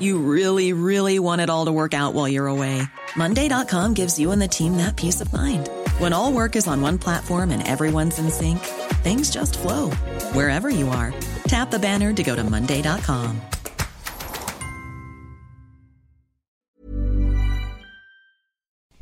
[0.00, 2.82] You really, really want it all to work out while you're away.
[3.16, 5.68] Monday.com gives you and the team that peace of mind.
[5.98, 8.60] When all work is on one platform and everyone's in sync,
[9.04, 9.90] things just flow
[10.32, 11.12] wherever you are.
[11.44, 13.40] Tap the banner to go to Monday.com.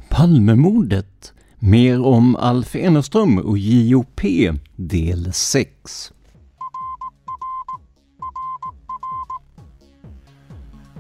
[0.08, 1.32] Palmemordet.
[1.58, 4.20] Mer om Alf Eneström och JOP,
[4.76, 6.12] del 6.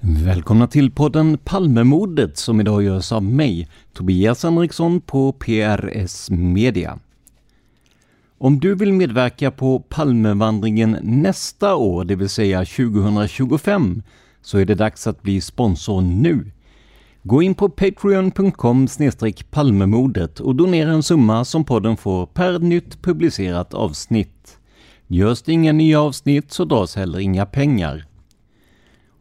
[0.00, 6.98] Välkomna till podden Palmemordet som idag görs av mig, Tobias Henriksson på PRS Media.
[8.38, 14.02] Om du vill medverka på Palmevandringen nästa år, det vill säga 2025,
[14.42, 16.50] så är det dags att bli sponsor nu.
[17.22, 18.88] Gå in på patreon.com
[19.50, 24.58] palmemordet och donera en summa som podden får per nytt publicerat avsnitt.
[25.06, 28.06] Görs det inga nya avsnitt så dras heller inga pengar.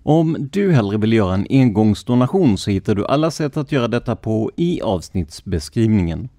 [0.08, 4.16] Om du hellre vill göra en engångsdonation så hittar du alla sätt att göra detta
[4.16, 6.30] på i avsnittsbeskrivningen.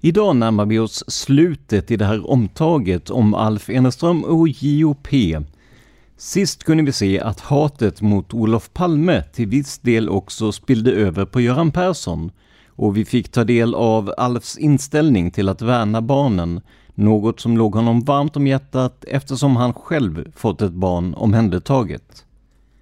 [0.00, 5.08] Idag närmar vi oss slutet i det här omtaget om Alf Eneström och JOP.
[6.16, 11.24] Sist kunde vi se att hatet mot Olof Palme till viss del också spillde över
[11.24, 12.30] på Göran Persson
[12.66, 16.60] och vi fick ta del av Alfs inställning till att värna barnen
[16.94, 22.24] något som låg honom varmt om hjärtat eftersom han själv fått ett barn omhändertaget.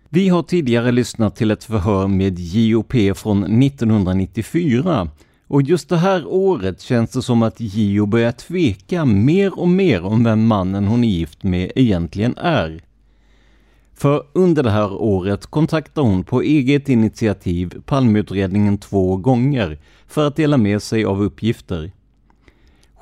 [0.09, 5.09] Vi har tidigare lyssnat till ett förhör med JOP från 1994
[5.47, 10.04] och just det här året känns det som att Gio börjar tveka mer och mer
[10.04, 12.81] om vem mannen hon är gift med egentligen är.
[13.94, 20.37] För under det här året kontaktar hon på eget initiativ Palmeutredningen två gånger för att
[20.37, 21.92] dela med sig av uppgifter.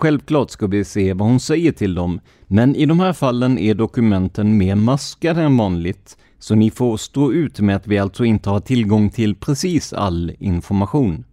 [0.00, 3.75] Självklart ska vi se vad hon säger till dem, men i de här fallen är
[3.75, 8.50] dokumenten mer maskade än vanligt, så ni får stå ut med att vi alltså inte
[8.50, 11.25] har tillgång till precis all information.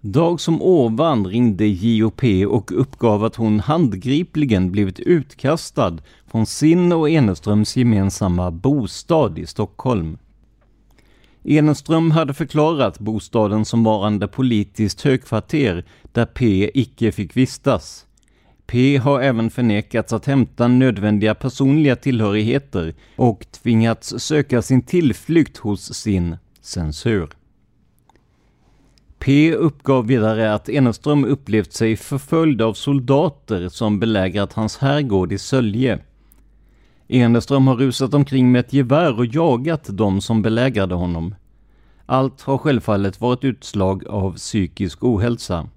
[0.00, 7.10] Dag som ovan ringde JOP och uppgav att hon handgripligen blivit utkastad från sin och
[7.10, 10.18] Eneströms gemensamma bostad i Stockholm.
[11.44, 18.06] Eneström hade förklarat bostaden som varande politiskt högkvarter där P icke fick vistas.
[18.66, 25.94] P har även förnekats att hämta nödvändiga personliga tillhörigheter och tvingats söka sin tillflykt hos
[25.94, 27.28] sin censur.
[29.18, 35.38] P uppgav vidare att Eneström upplevt sig förföljd av soldater som belägrat hans herrgård i
[35.38, 35.98] Sölje.
[37.08, 41.34] Eneström har rusat omkring med ett gevär och jagat de som belägrade honom.
[42.06, 45.68] Allt har självfallet varit utslag av psykisk ohälsa.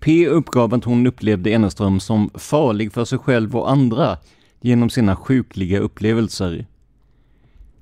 [0.00, 4.16] P uppgav att hon upplevde Eneström som farlig för sig själv och andra
[4.60, 6.66] genom sina sjukliga upplevelser.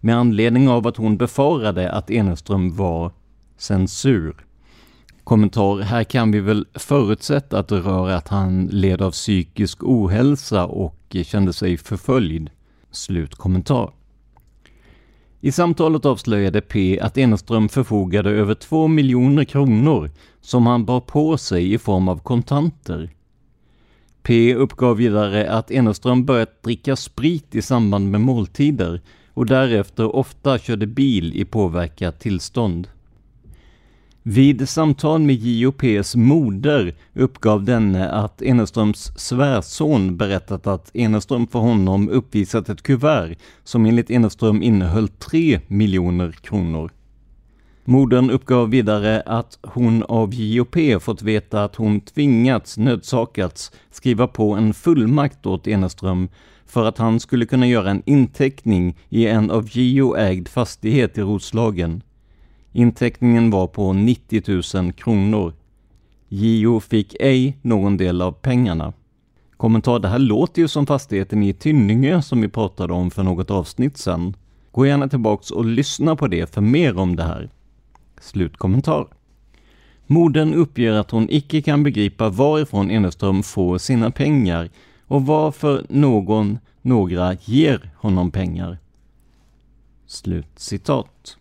[0.00, 3.12] med anledning av att hon befarade att Eneström var
[3.56, 4.46] censur.
[5.24, 5.80] Kommentar.
[5.80, 11.16] Här kan vi väl förutsätta att det rör att han led av psykisk ohälsa och
[11.24, 12.50] kände sig förföljd.
[12.90, 13.92] Slut kommentar.
[15.46, 20.10] I samtalet avslöjade P att Eneström förfogade över 2 miljoner kronor
[20.40, 23.10] som han bar på sig i form av kontanter.
[24.22, 29.00] P uppgav vidare att Eneström börjat dricka sprit i samband med måltider
[29.34, 32.88] och därefter ofta körde bil i påverkat tillstånd.
[34.28, 42.08] Vid samtal med JOPs moder uppgav denne att Eneströms svärson berättat att Eneström för honom
[42.08, 46.90] uppvisat ett kuvert som enligt Eneström innehöll 3 miljoner kronor.
[47.84, 54.52] Modern uppgav vidare att hon av JOP fått veta att hon tvingats, nödsakats, skriva på
[54.52, 56.28] en fullmakt åt Eneström
[56.66, 61.20] för att han skulle kunna göra en inteckning i en av JO ägd fastighet i
[61.20, 62.02] Roslagen.
[62.76, 64.42] Inteckningen var på 90
[64.82, 65.52] 000 kronor.
[66.28, 68.92] JO fick ej någon del av pengarna.
[69.56, 73.50] Kommentar, det här låter ju som fastigheten i Tynningö som vi pratade om för något
[73.50, 74.36] avsnitt sedan.
[74.72, 77.50] Gå gärna tillbaks och lyssna på det för mer om det här.
[78.20, 79.06] Slutkommentar.
[80.06, 84.70] Modern uppger att hon icke kan begripa varifrån Eneström får sina pengar
[85.06, 88.78] och varför någon, några ger honom pengar.
[90.06, 91.35] Slut citat.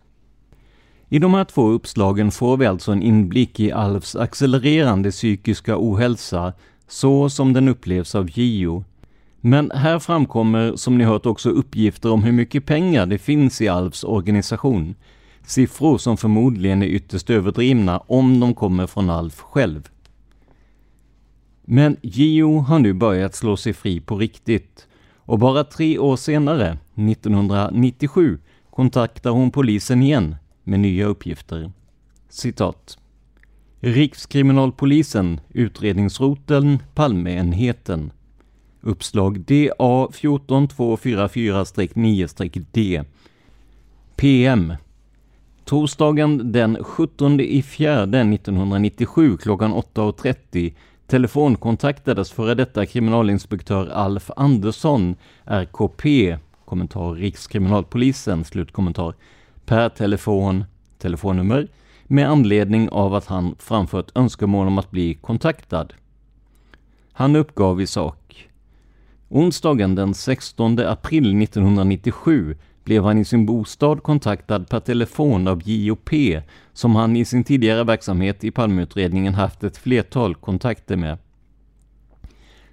[1.09, 6.53] I de här två uppslagen får vi alltså en inblick i Alfs accelererande psykiska ohälsa,
[6.87, 8.83] så som den upplevs av Gio.
[9.41, 13.67] Men här framkommer, som ni hört, också uppgifter om hur mycket pengar det finns i
[13.67, 14.95] Alfs organisation.
[15.43, 19.89] Siffror som förmodligen är ytterst överdrivna om de kommer från Alf själv.
[21.65, 24.87] Men Gio har nu börjat slå sig fri på riktigt.
[25.17, 30.35] Och bara tre år senare, 1997, kontaktar hon polisen igen
[30.65, 31.71] med nya uppgifter.
[32.29, 32.97] Citat.
[33.79, 38.11] Rikskriminalpolisen, utredningsroteln, Palmeenheten.
[38.81, 43.03] Uppslag DA 14244-9-D.
[44.15, 44.73] PM.
[45.65, 50.73] Torsdagen den 17 i 4 1997 klockan 8.30
[51.07, 59.13] telefonkontaktades före detta kriminalinspektör Alf Andersson, RKP, kommentar Rikskriminalpolisen, slutkommentar,
[59.65, 60.63] per telefon,
[60.97, 61.67] telefonnummer,
[62.07, 65.93] med anledning av att han framfört önskemål om att bli kontaktad.
[67.11, 68.49] Han uppgav i sak.
[69.29, 76.09] Onsdagen den 16 april 1997 blev han i sin bostad kontaktad per telefon av JOP
[76.73, 81.17] som han i sin tidigare verksamhet i Palmeutredningen haft ett flertal kontakter med.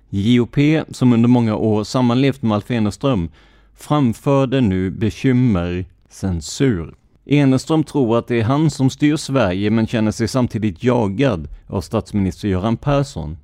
[0.08, 0.56] JOP,
[0.88, 3.30] som under många år sammanlevt med Alf Eneström,
[3.74, 6.94] framförde nu bekymmer censur.
[7.24, 11.80] Eneström tror att det är han som styr Sverige men känner sig samtidigt jagad av
[11.80, 13.36] statsminister Göran Persson.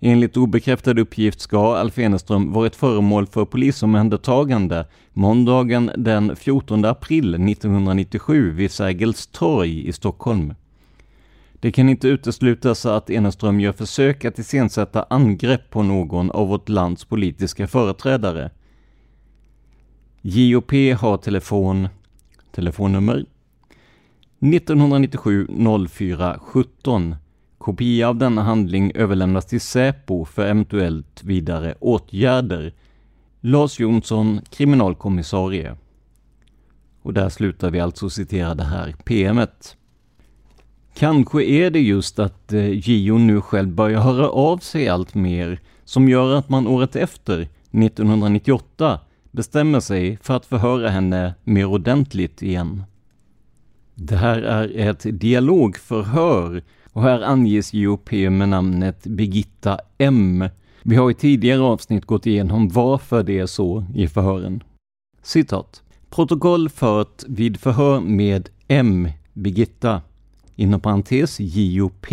[0.00, 8.50] Enligt obekräftad uppgift ska Alf Eneström varit föremål för polisomhändertagande måndagen den 14 april 1997
[8.50, 10.54] vid Sergels torg i Stockholm.
[11.60, 16.68] Det kan inte uteslutas att Eneström gör försök att iscensätta angrepp på någon av vårt
[16.68, 18.50] lands politiska företrädare.
[20.22, 21.88] JOP har telefon,
[22.52, 23.24] telefonnummer
[24.40, 25.46] 1997
[25.88, 27.16] 04 17
[27.58, 32.72] Kopia av denna handling överlämnas till Säpo för eventuellt vidare åtgärder.
[33.40, 35.76] Lars Jonsson, kriminalkommissarie.
[37.02, 39.76] Och där slutar vi alltså citera det här PMet.
[40.94, 45.60] Kanske är det just att eh, Gio nu själv börjar höra av sig allt mer
[45.84, 52.42] som gör att man året efter, 1998, bestämmer sig för att förhöra henne mer ordentligt
[52.42, 52.82] igen.
[53.94, 60.44] Det här är ett dialogförhör och här anges JOP med namnet Birgitta M.
[60.82, 64.62] Vi har i tidigare avsnitt gått igenom varför det är så i förhören.
[65.22, 65.82] Citat.
[66.10, 69.08] Protokoll fört vid förhör med M.
[69.32, 70.02] Birgitta,
[70.56, 72.06] inom parentes JOP.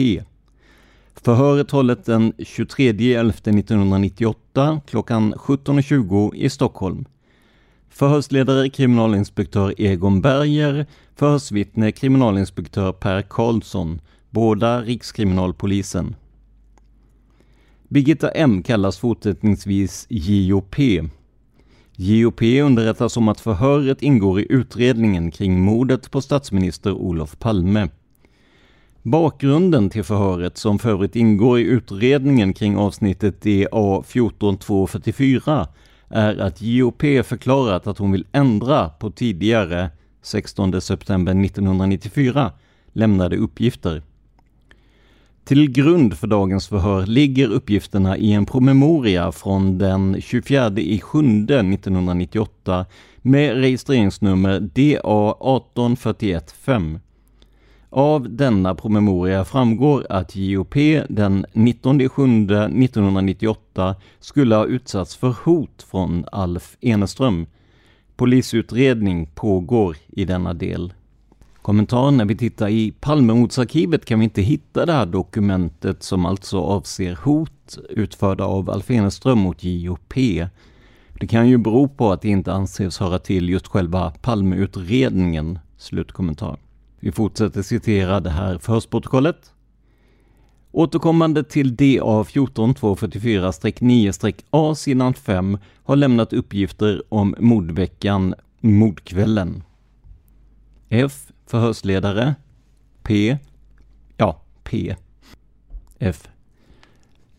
[1.21, 7.05] Förhöret hållet den 23.11.1998 klockan 17.20 i Stockholm.
[7.89, 16.15] Förhörsledare kriminalinspektör Egon Berger, förhörsvittne kriminalinspektör Per Karlsson, båda Rikskriminalpolisen.
[17.88, 20.75] Birgitta M kallas fortsättningsvis JOP.
[21.95, 27.89] JOP underrättas om att förhöret ingår i utredningen kring mordet på statsminister Olof Palme.
[29.08, 35.68] Bakgrunden till förhöret, som för övrigt ingår i utredningen kring avsnittet DA 14244,
[36.10, 39.90] är att JOP förklarat att hon vill ändra på tidigare
[40.22, 42.52] 16 september 1994
[42.94, 44.02] lämnade uppgifter.
[45.46, 50.70] Till grund för dagens förhör ligger uppgifterna i en promemoria från den 24
[51.02, 52.86] 7 1998
[53.22, 57.00] med registreringsnummer DA 18415.
[57.89, 60.74] Av denna promemoria framgår att JOP
[61.10, 67.46] den 19 7 1998 skulle ha utsatts för hot från Alf Eneström.
[68.15, 70.94] Polisutredning pågår i denna del.
[71.62, 76.60] Kommentar när vi tittar i Palmemordsarkivet kan vi inte hitta det här dokumentet som alltså
[76.60, 80.13] avser hot utförda av Alf Eneström mot JOP.
[81.20, 85.60] Det kan ju bero på att det inte anses höra till just själva Palmeutredningen.
[85.77, 86.58] Slutkommentar.
[87.00, 89.54] Vi fortsätter citera det här förhörsprotokollet.
[90.72, 99.63] Återkommande till DA 14244-9-A sidan 5 har lämnat uppgifter om mordveckan Mordkvällen.
[100.89, 101.27] F.
[101.46, 102.36] Förhörsledare.
[103.04, 103.38] P.
[104.18, 104.96] Ja, P.
[106.00, 106.27] F.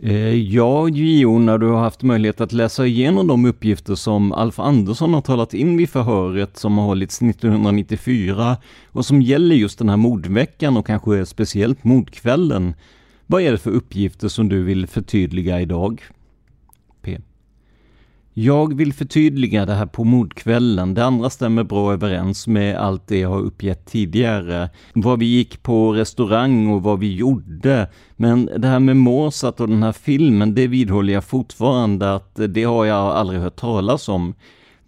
[0.02, 4.58] Eh, ja, JO, när du har haft möjlighet att läsa igenom de uppgifter som Alf
[4.58, 8.56] Andersson har talat in vid förhöret som har hållits 1994
[8.92, 12.74] och som gäller just den här mordveckan och kanske speciellt mordkvällen.
[13.26, 16.02] Vad är det för uppgifter som du vill förtydliga idag?
[18.40, 20.94] Jag vill förtydliga det här på mordkvällen.
[20.94, 24.70] Det andra stämmer bra överens med allt det jag har uppgett tidigare.
[24.92, 27.88] Vad vi gick på restaurang och vad vi gjorde.
[28.16, 32.64] Men det här med Mozart och den här filmen, det vidhåller jag fortfarande att det
[32.64, 34.34] har jag aldrig hört talas om.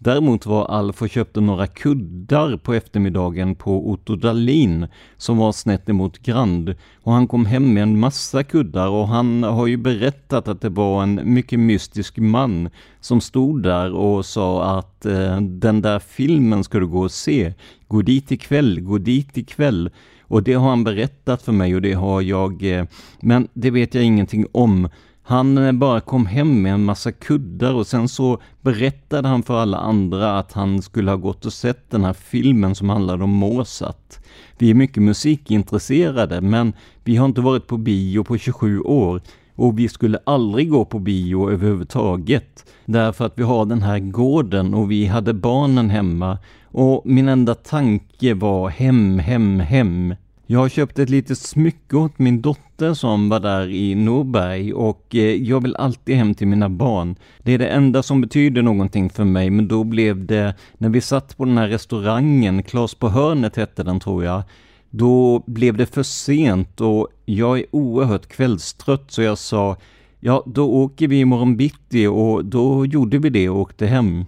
[0.03, 5.89] Däremot var Alf och köpte några kuddar på eftermiddagen på Otto Dahlin som var snett
[5.89, 10.49] emot Grand och han kom hem med en massa kuddar och han har ju berättat
[10.49, 15.83] att det var en mycket mystisk man som stod där och sa att eh, den
[15.83, 17.55] där filmen ska du gå och se.
[17.89, 19.91] Gå dit ikväll, gå dit ikväll.
[20.21, 22.85] Och det har han berättat för mig och det har jag, eh,
[23.21, 24.89] men det vet jag ingenting om.
[25.23, 29.59] Han eh, bara kom hem med en massa kuddar och sen så berättade han för
[29.59, 33.31] alla andra att han skulle ha gått och sett den här filmen som handlade om
[33.31, 34.19] Mozart.
[34.59, 36.73] Vi är mycket musikintresserade men
[37.05, 39.21] vi har inte varit på bio på 27 år
[39.55, 44.75] och vi skulle aldrig gå på bio överhuvudtaget därför att vi har den här gården
[44.75, 50.15] och vi hade barnen hemma och min enda tanke var hem, hem, hem.
[50.51, 55.15] Jag har köpt ett litet smycke åt min dotter som var där i Norberg och
[55.15, 57.17] eh, jag vill alltid hem till mina barn.
[57.39, 61.01] Det är det enda som betyder någonting för mig, men då blev det när vi
[61.01, 64.43] satt på den här restaurangen, Klas på hörnet hette den tror jag,
[64.91, 69.77] då blev det för sent och jag är oerhört kvällstrött så jag sa
[70.21, 74.25] ja, då åker vi imorgon bitti och då gjorde vi det och åkte hem.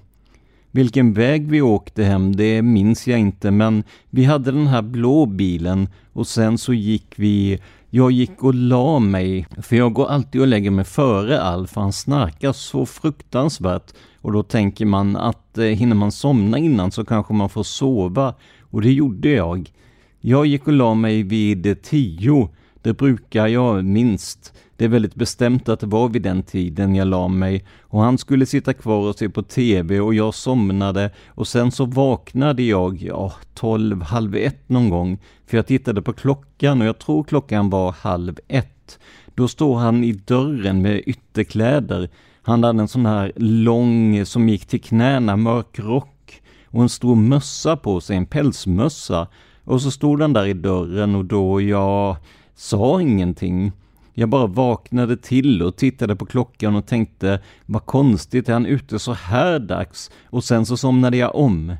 [0.74, 5.26] Vilken väg vi åkte hem, det minns jag inte, men vi hade den här blå
[5.26, 7.60] bilen och sen så gick vi
[7.94, 11.80] jag gick och la mig, för jag går alltid och lägger mig före Alf, för
[11.80, 13.92] han snarkar så fruktansvärt.
[14.20, 18.34] Och då tänker man att eh, hinner man somna innan så kanske man får sova.
[18.60, 19.72] Och det gjorde jag.
[20.20, 22.48] Jag gick och la mig vid tio.
[22.82, 24.52] Det brukar jag minst.
[24.76, 28.18] Det är väldigt bestämt att det var vid den tiden jag la mig och han
[28.18, 33.02] skulle sitta kvar och se på TV och jag somnade och sen så vaknade jag,
[33.02, 35.18] ja, tolv, halv ett någon gång.
[35.46, 38.98] För jag tittade på klockan och jag tror klockan var halv ett.
[39.34, 42.08] Då står han i dörren med ytterkläder.
[42.42, 47.16] Han hade en sån här lång som gick till knäna mörk rock och en stor
[47.16, 49.26] mössa på sig, en pälsmössa.
[49.64, 52.16] Och så stod han där i dörren och då jag
[52.54, 53.72] sa ingenting.
[54.14, 58.98] Jag bara vaknade till och tittade på klockan och tänkte, vad konstigt, är han ute
[58.98, 60.10] så här dags?
[60.24, 61.76] Och sen så somnade jag om.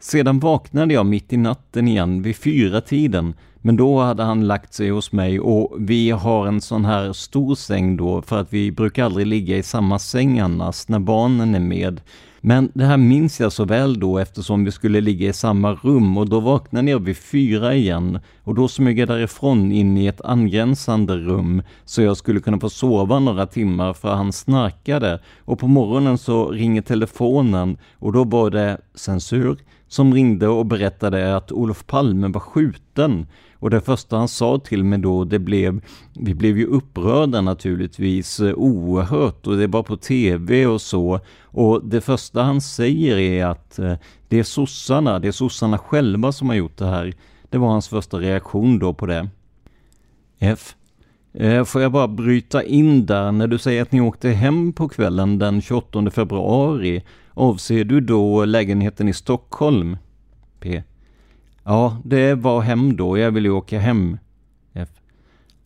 [0.00, 4.74] Sedan vaknade jag mitt i natten igen vid fyra tiden men då hade han lagt
[4.74, 8.72] sig hos mig och vi har en sån här stor säng då för att vi
[8.72, 12.00] brukar aldrig ligga i samma säng annars när barnen är med.
[12.44, 16.18] Men det här minns jag så väl då eftersom vi skulle ligga i samma rum
[16.18, 20.20] och då vaknade jag vid fyra igen och då smög jag därifrån in i ett
[20.20, 25.20] angränsande rum så jag skulle kunna få sova några timmar för han snarkade.
[25.38, 29.58] Och på morgonen så ringer telefonen och då var det censur
[29.88, 33.26] som ringde och berättade att Olof Palme var skjuten
[33.62, 35.80] och det första han sa till mig då, det blev,
[36.14, 41.20] vi blev ju upprörda naturligtvis eh, oerhört och det var på tv och så.
[41.42, 43.94] Och det första han säger är att eh,
[44.28, 47.14] det är sossarna, det är sossarna själva som har gjort det här.
[47.50, 49.28] Det var hans första reaktion då på det.
[50.38, 50.74] F.
[51.32, 54.88] Eh, får jag bara bryta in där, när du säger att ni åkte hem på
[54.88, 57.02] kvällen den 28 februari,
[57.34, 59.96] avser du då lägenheten i Stockholm?
[60.60, 60.82] P.
[61.64, 63.18] Ja, det var hem då.
[63.18, 64.18] Jag vill ju åka hem.
[64.72, 64.88] F.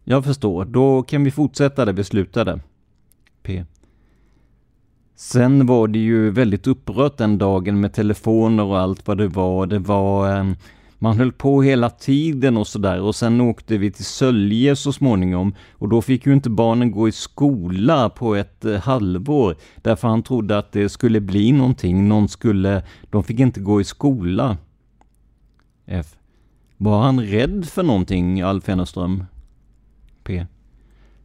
[0.04, 0.64] Jag förstår.
[0.64, 2.60] Då kan vi fortsätta där vi slutade.
[3.42, 3.64] P.
[5.16, 9.66] Sen var det ju väldigt upprört den dagen med telefoner och allt vad det var.
[9.66, 10.36] Det var...
[10.36, 10.56] Ehm,
[10.98, 15.54] man höll på hela tiden och sådär och sen åkte vi till Sölje så småningom
[15.72, 20.22] och då fick ju inte barnen gå i skola på ett eh, halvår därför han
[20.22, 22.08] trodde att det skulle bli någonting.
[22.08, 22.82] Någon skulle...
[23.10, 24.56] De fick inte gå i skola.
[25.86, 26.16] F.
[26.76, 29.24] Var han rädd för någonting, Alf Ennerström?
[30.24, 30.46] P.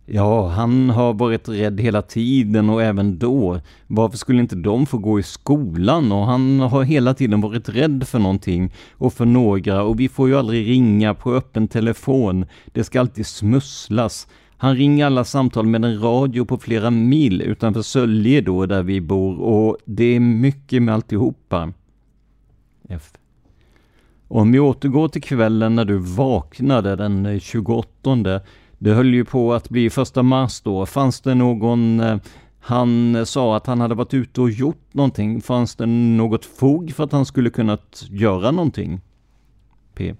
[0.06, 3.60] Ja, han har varit rädd hela tiden och även då.
[3.88, 6.12] Varför skulle inte de få gå i skolan?
[6.12, 10.30] Och han har hela tiden varit rädd för någonting och för några och vi får
[10.30, 12.46] ju aldrig ringa på öppen telefon.
[12.66, 14.28] Det ska alltid smusslas.
[14.58, 19.02] Han ringer alla samtal med en radio på flera mil utanför Sölje då där vi
[19.02, 21.74] bor och det är mycket med alltihopa.
[22.90, 23.12] F.
[24.34, 28.42] Om vi återgår till kvällen när du vaknade den eh, 28.
[28.78, 30.86] Det höll ju på att bli första mars då.
[30.86, 32.00] Fanns det någon...
[32.00, 32.18] Eh,
[32.60, 35.42] han eh, sa att han hade varit ute och gjort någonting.
[35.42, 39.02] Fanns det något fog för att han skulle kunnat göra någonting?
[39.96, 40.16] P.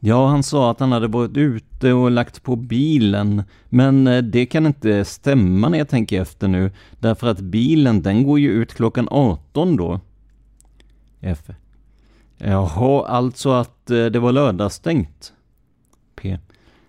[0.00, 3.42] Ja, han sa att han hade varit ute och lagt på bilen.
[3.68, 6.70] Men det kan inte stämma när jag tänker efter nu.
[6.98, 10.00] Därför att bilen, den går ju ut klockan 18 då.
[11.20, 11.50] F.
[12.44, 15.32] Jaha, alltså att eh, det var lördagsstängt?
[16.16, 16.38] P.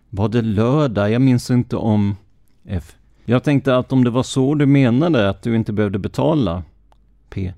[0.09, 1.11] Var det lördag?
[1.11, 2.15] Jag minns inte om...
[2.65, 2.95] F.
[3.25, 6.63] Jag tänkte att om det var så du menade, att du inte behövde betala?
[7.29, 7.53] P.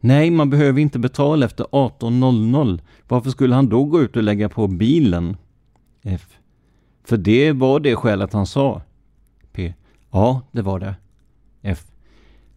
[0.00, 2.80] Nej, man behöver inte betala efter 18.00.
[3.08, 5.36] Varför skulle han då gå ut och lägga på bilen?
[6.02, 6.38] F.
[7.04, 8.82] För det var det skälet han sa.
[9.52, 9.74] P.
[10.10, 10.94] Ja, det var det.
[11.62, 11.84] F.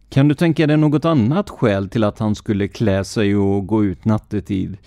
[0.08, 3.84] Kan du tänka dig något annat skäl till att han skulle klä sig och gå
[3.84, 4.78] ut nattetid?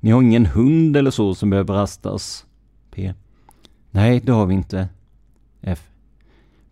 [0.00, 2.46] Ni har ingen hund eller så som behöver rastas?
[2.90, 3.14] P.
[3.90, 4.88] Nej, det har vi inte.
[5.60, 5.88] F.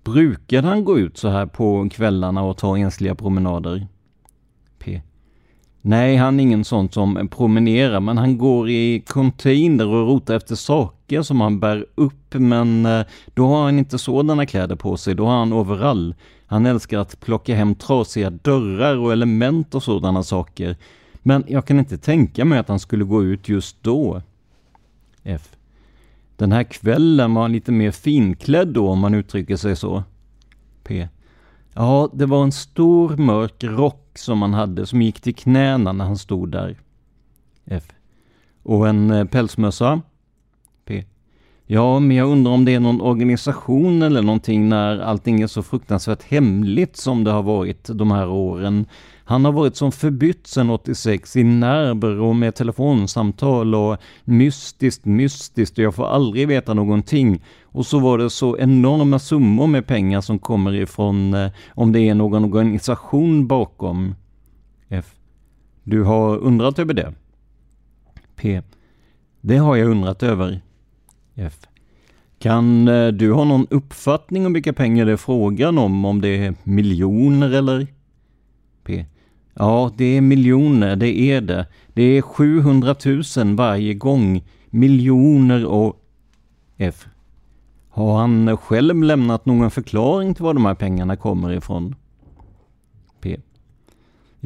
[0.04, 3.86] Brukade han gå ut så här på kvällarna och ta ensliga promenader?
[5.88, 10.54] Nej, han är ingen sån som promenerar, men han går i container och rotar efter
[10.54, 15.14] saker som han bär upp, men eh, då har han inte sådana kläder på sig,
[15.14, 16.14] då har han overall.
[16.46, 20.76] Han älskar att plocka hem trasiga dörrar och element och sådana saker.
[21.22, 24.22] Men jag kan inte tänka mig att han skulle gå ut just då.
[25.22, 25.56] F.
[26.36, 30.02] Den här kvällen var han lite mer finklädd då om man uttrycker sig så.
[30.84, 31.08] P.
[31.78, 36.04] Ja, det var en stor mörk rock som han hade som gick till knäna när
[36.04, 36.76] han stod där.
[37.64, 37.84] F.
[38.62, 40.00] Och en eh, pälsmössa.
[40.84, 41.04] P.
[41.66, 45.62] Ja, men jag undrar om det är någon organisation eller någonting när allting är så
[45.62, 48.86] fruktansvärt hemligt som det har varit de här åren.
[49.28, 55.78] Han har varit som förbytt sedan 86 i nerver och med telefonsamtal och mystiskt, mystiskt
[55.78, 57.42] och jag får aldrig veta någonting.
[57.64, 62.00] Och så var det så enorma summor med pengar som kommer ifrån eh, om det
[62.00, 64.14] är någon organisation bakom.
[64.88, 65.14] F.
[65.82, 67.14] Du har undrat över det?
[68.36, 68.62] P.
[69.40, 70.60] Det har jag undrat över.
[71.34, 71.58] F.
[72.38, 76.04] Kan eh, du ha någon uppfattning om vilka pengar det är frågan om?
[76.04, 77.95] Om det är miljoner eller?
[79.58, 81.66] Ja, det är miljoner, det är det.
[81.94, 82.94] Det är 700
[83.36, 84.44] 000 varje gång.
[84.70, 86.02] Miljoner och...
[86.76, 87.06] F.
[87.90, 91.94] Har han själv lämnat någon förklaring till var de här pengarna kommer ifrån?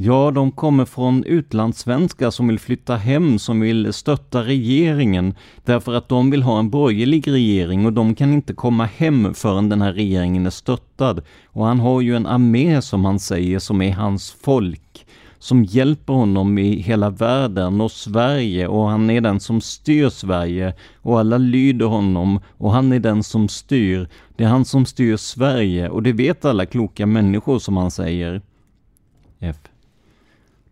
[0.02, 5.34] Ja, de kommer från utlandssvenskar som vill flytta hem, som vill stötta regeringen,
[5.64, 9.68] därför att de vill ha en borgerlig regering och de kan inte komma hem förrän
[9.68, 11.22] den här regeringen är stöttad.
[11.46, 15.06] Och han har ju en armé, som han säger, som är hans folk,
[15.38, 20.74] som hjälper honom i hela världen och Sverige och han är den som styr Sverige
[21.02, 24.08] och alla lyder honom och han är den som styr.
[24.36, 28.42] Det är han som styr Sverige och det vet alla kloka människor som han säger.
[29.40, 29.56] F.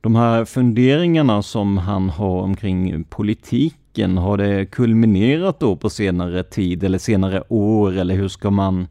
[0.00, 6.84] De här funderingarna som han har omkring politiken, har det kulminerat då på senare tid
[6.84, 8.86] eller senare år eller hur ska man?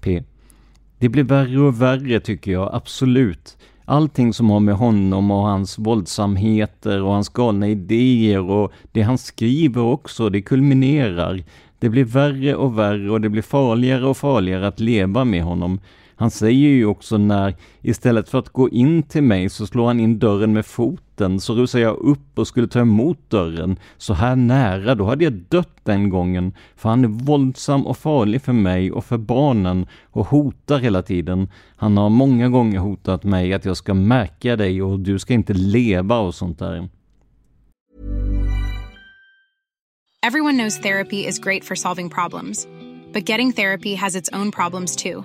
[0.00, 0.22] P.
[0.98, 3.56] Det blir värre och värre tycker jag, absolut.
[3.84, 9.18] Allting som har med honom och hans våldsamheter och hans galna idéer och det han
[9.18, 11.44] skriver också, det kulminerar.
[11.78, 15.80] Det blir värre och värre och det blir farligare och farligare att leva med honom.
[16.18, 20.00] Han säger ju också när istället för att gå in till mig så slår han
[20.00, 23.78] in dörren med foten, så rusar jag upp och skulle ta emot dörren.
[23.96, 28.42] Så här nära, då hade jag dött den gången, för han är våldsam och farlig
[28.42, 31.48] för mig och för barnen och hotar hela tiden.
[31.76, 35.54] Han har många gånger hotat mig att jag ska märka dig och du ska inte
[35.54, 36.88] leva och sånt där.
[40.26, 42.66] Everyone knows therapy is great for solving problems,
[43.12, 45.24] but getting therapy has its own problems too.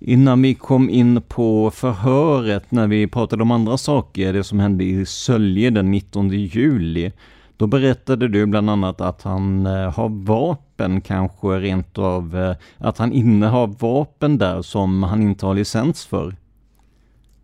[0.00, 4.84] Innan vi kom in på förhöret när vi pratade om andra saker, det som hände
[4.84, 7.12] i Sölje den 19 juli,
[7.56, 12.98] då berättade du bland annat att han eh, har vapen, kanske rent av eh, att
[12.98, 16.36] han innehar vapen där som han inte har licens för.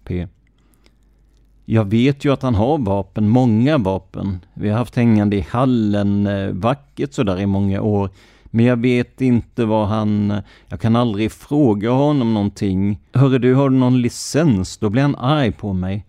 [0.04, 0.28] P.
[1.64, 4.38] Jag vet ju att han har vapen, många vapen.
[4.54, 8.10] Vi har haft hängande i hallen, eh, vackert sådär i många år.
[8.54, 10.34] Men jag vet inte vad han...
[10.68, 13.00] Jag kan aldrig fråga honom någonting.
[13.12, 14.76] Hörru du, har du någon licens?
[14.78, 16.06] Då blir han arg på mig.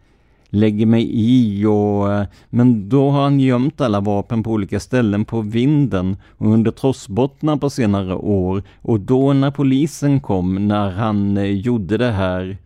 [0.50, 2.26] Lägger mig i och...
[2.50, 7.58] Men då har han gömt alla vapen på olika ställen på vinden och under trossbottnar
[7.58, 8.64] på senare år.
[8.82, 12.58] Och då när polisen kom, när han eh, gjorde det här...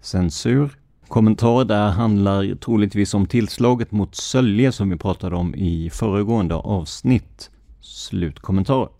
[0.00, 0.70] Censur?
[1.08, 7.50] Kommentar där handlar troligtvis om tillslaget mot Sölje som vi pratade om i föregående avsnitt.
[7.80, 8.99] Slutkommentar.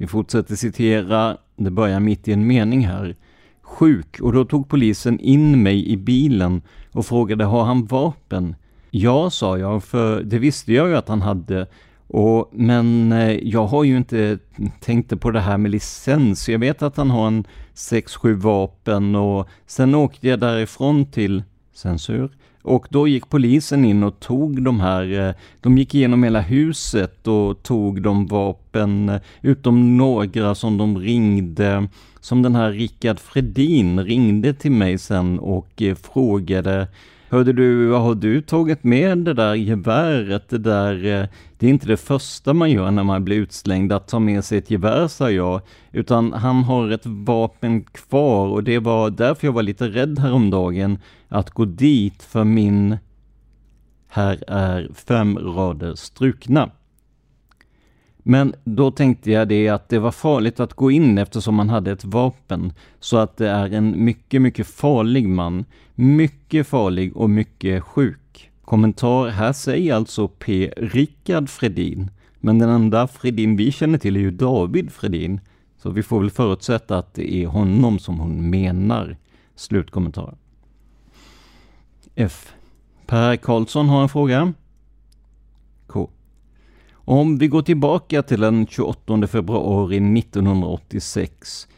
[0.00, 3.16] Vi fortsätter citera, det börjar mitt i en mening här.
[3.62, 8.54] Sjuk, och då tog polisen in mig i bilen och frågade har han vapen?
[8.90, 11.66] Ja, sa jag, för det visste jag ju att han hade.
[12.06, 14.38] Och, men eh, jag har ju inte
[14.80, 16.48] tänkt på det här med licens.
[16.48, 22.30] Jag vet att han har en 6-7 vapen och sen åkte jag därifrån till censur
[22.62, 27.26] och då gick polisen in och tog de här, eh, de gick igenom hela huset
[27.26, 31.88] och tog de vapen, eh, utom några som de ringde,
[32.20, 36.86] som den här Rickard Fredin ringde till mig sen och eh, frågade
[37.30, 40.48] Hörde du, har du tagit med det där geväret?
[40.48, 41.28] Det där,
[41.60, 44.58] det är inte det första man gör när man blir utslängd, att ta med sig
[44.58, 45.60] ett gevär, sa jag.
[45.92, 50.98] Utan han har ett vapen kvar och det var därför jag var lite rädd häromdagen
[51.28, 52.96] att gå dit för min...
[54.08, 56.70] Här är fem rader strukna.
[58.18, 61.92] Men då tänkte jag det att det var farligt att gå in eftersom han hade
[61.92, 62.72] ett vapen.
[63.00, 65.64] Så att det är en mycket, mycket farlig man.
[65.94, 68.49] Mycket farlig och mycket sjuk.
[68.70, 70.72] Kommentar, här säger alltså P.
[70.76, 72.10] Rickard Fredin.
[72.40, 75.40] Men den enda Fredin vi känner till är ju David Fredin.
[75.76, 79.16] Så vi får väl förutsätta att det är honom som hon menar.
[79.54, 80.36] Slutkommentar.
[82.14, 82.54] F.
[83.06, 84.52] Per Karlsson har en fråga.
[85.86, 86.10] K.
[86.92, 91.68] Om vi går tillbaka till den 28 februari 1986.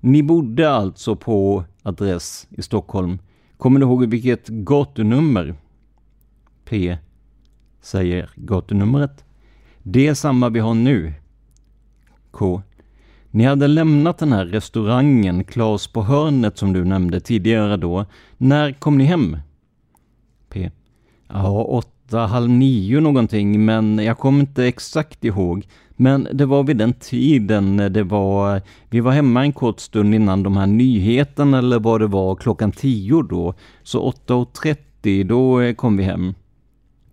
[0.00, 3.18] Ni bodde alltså på adress i Stockholm.
[3.56, 5.54] Kommer du ihåg vilket gatunummer?
[6.64, 6.98] P.
[7.80, 9.24] Säger gatunumret.
[9.82, 11.12] Det är samma vi har nu.
[12.30, 12.62] K.
[13.30, 18.06] Ni hade lämnat den här restaurangen, Klas på hörnet som du nämnde tidigare då.
[18.38, 19.36] När kom ni hem?
[20.48, 20.70] P.
[21.28, 25.66] Ja, åtta, halv nio någonting, men jag kommer inte exakt ihåg.
[25.96, 30.42] Men det var vid den tiden det var, vi var hemma en kort stund innan
[30.42, 33.54] de här nyheterna eller vad det var, klockan tio då.
[33.82, 36.34] Så 8.30, då eh, kom vi hem.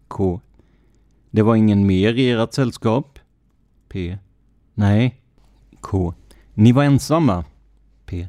[0.10, 0.41] K.
[1.32, 3.19] Det var ingen mer i ert sällskap?
[3.89, 4.17] P.
[4.74, 5.22] Nej.
[5.82, 6.13] K.
[6.54, 7.45] Ni var ensamma?
[8.06, 8.28] P.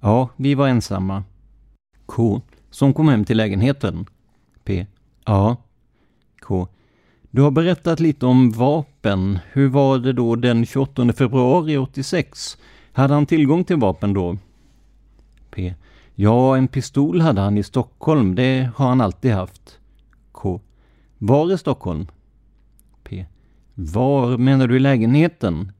[0.00, 1.24] Ja, vi var ensamma.
[2.06, 2.40] K.
[2.70, 4.06] Som kom hem till lägenheten?
[4.64, 4.86] P.
[5.24, 5.56] Ja.
[6.40, 6.68] K.
[7.30, 9.38] Du har berättat lite om vapen.
[9.52, 12.58] Hur var det då den 28 februari 86?
[12.92, 14.36] Hade han tillgång till vapen då?
[15.50, 15.74] P.
[16.14, 18.34] Ja, en pistol hade han i Stockholm.
[18.34, 19.77] Det har han alltid haft.
[21.18, 22.06] Var i Stockholm?
[23.04, 23.26] P.
[23.74, 25.72] Var menar du i lägenheten?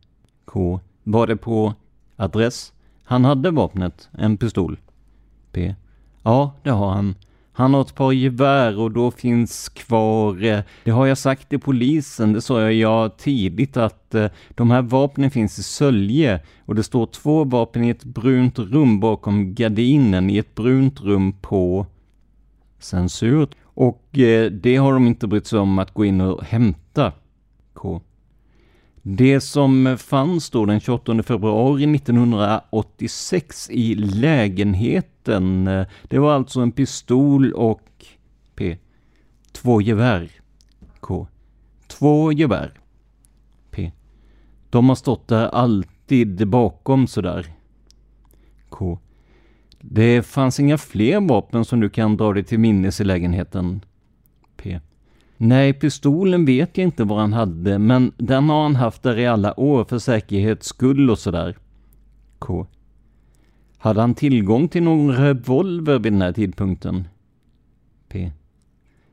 [0.45, 0.81] K.
[1.05, 1.75] Var det på
[2.17, 2.73] adress?
[3.05, 4.79] Han hade vapnet, en pistol.
[5.53, 5.75] P.
[6.23, 7.15] Ja, det har han.
[7.53, 11.61] Han har ett par gevär och då finns kvar, eh, det har jag sagt till
[11.61, 16.83] polisen, det sa jag tidigt att eh, de här vapnen finns i Sölje och det
[16.83, 21.87] står två vapen i ett brunt rum bakom gardinen i ett brunt rum på
[22.79, 23.49] censur.
[23.81, 27.13] Och eh, det har de inte brytt sig om att gå in och hämta.
[27.73, 28.01] K.
[29.03, 36.73] Det som fanns då den 28 februari 1986 i lägenheten, eh, det var alltså en
[36.73, 38.07] pistol och
[38.55, 38.79] P.
[39.53, 40.31] Två gevär.
[41.01, 41.27] K.
[41.87, 42.73] Två gevär.
[43.71, 43.93] P.
[44.71, 47.47] De har stått där alltid bakom sådär.
[49.91, 53.81] Det fanns inga fler vapen som du kan dra dig till minnes i lägenheten.
[54.57, 54.81] P.
[55.37, 59.27] Nej, pistolen vet jag inte vad han hade, men den har han haft där i
[59.27, 61.57] alla år för säkerhets skull och sådär.
[62.39, 62.67] K.
[63.79, 67.09] Hade han tillgång till någon revolver vid den här tidpunkten?
[68.09, 68.33] P.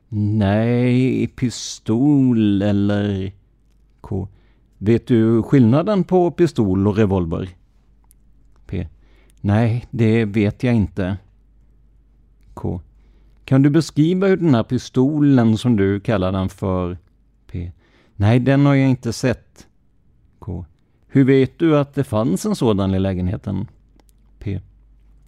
[0.08, 3.32] Nej, pistol eller...
[4.00, 4.28] K.
[4.78, 7.48] Vet du skillnaden på pistol och revolver?
[9.46, 11.16] Nej, det vet jag inte.
[12.54, 12.80] K.
[13.44, 16.98] Kan du beskriva hur den här pistolen som du kallar den för
[17.50, 17.72] P.
[18.16, 19.66] Nej, den har jag inte sett.
[20.38, 20.64] K.
[21.08, 23.68] Hur vet du att det fanns en sådan i lägenheten?
[24.38, 24.60] P.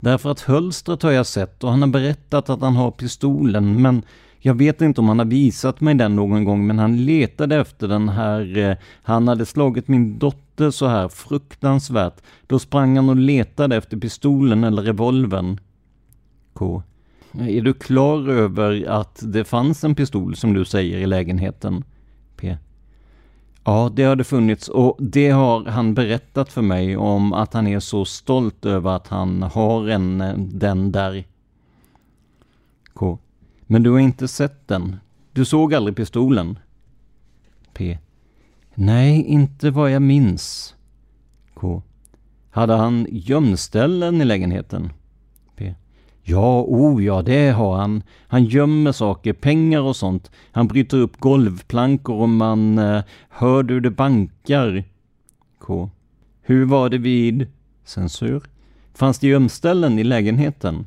[0.01, 4.03] Därför att hölstret har jag sett och han har berättat att han har pistolen, men
[4.39, 7.89] jag vet inte om han har visat mig den någon gång, men han letade efter
[7.89, 8.57] den här.
[8.57, 12.23] Eh, han hade slagit min dotter så här fruktansvärt.
[12.47, 15.61] Då sprang han och letade efter pistolen eller revolvern.
[16.53, 16.83] K.
[17.33, 21.85] Är du klar över att det fanns en pistol som du säger i lägenheten?
[22.37, 22.57] P.
[23.65, 27.67] Ja, det har det funnits och det har han berättat för mig om att han
[27.67, 30.23] är så stolt över att han har en,
[30.59, 31.25] den där.
[32.95, 33.19] K.
[33.67, 34.97] Men du har inte sett den?
[35.33, 36.59] Du såg aldrig pistolen?
[37.75, 37.99] P.
[38.81, 40.75] Nej, inte vad jag minns.
[41.55, 41.83] K.
[42.51, 44.93] Hade han gömställen i lägenheten?
[46.23, 48.03] Ja, oh ja, det har han.
[48.27, 50.31] Han gömmer saker, pengar och sånt.
[50.53, 54.85] Han bryter upp golvplankor och man eh, hör du det bankar.
[55.59, 55.91] K.
[56.43, 57.47] Hur var det vid
[57.85, 58.43] censur?
[58.95, 60.87] Fanns det gömställen i lägenheten?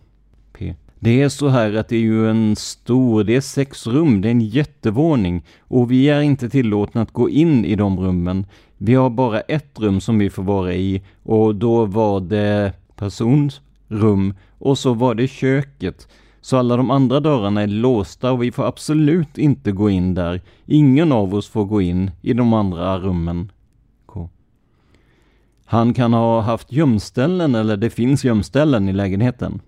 [1.03, 4.27] Det är så här att det är ju en stor, det är sex rum, det
[4.27, 8.45] är en jättevåning och vi är inte tillåtna att gå in i de rummen.
[8.77, 13.61] Vi har bara ett rum som vi får vara i och då var det persons
[13.87, 16.07] rum och så var det köket.
[16.41, 20.41] Så alla de andra dörrarna är låsta och vi får absolut inte gå in där.
[20.65, 23.51] Ingen av oss får gå in i de andra rummen.
[24.05, 24.29] K.
[25.65, 29.61] Han kan ha haft gömställen eller det finns gömställen i lägenheten.